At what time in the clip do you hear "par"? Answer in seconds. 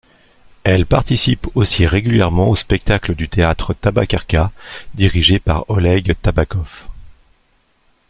5.37-5.69